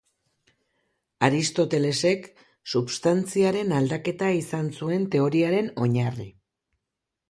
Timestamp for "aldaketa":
3.83-4.35